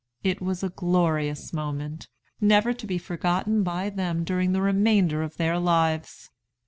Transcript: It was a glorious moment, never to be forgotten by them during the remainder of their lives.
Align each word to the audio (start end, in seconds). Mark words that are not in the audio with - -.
It 0.23 0.41
was 0.41 0.63
a 0.63 0.69
glorious 0.69 1.53
moment, 1.53 2.07
never 2.39 2.73
to 2.73 2.87
be 2.87 2.97
forgotten 2.97 3.61
by 3.61 3.91
them 3.91 4.23
during 4.23 4.51
the 4.51 4.61
remainder 4.63 5.21
of 5.21 5.37
their 5.37 5.59
lives. 5.59 6.31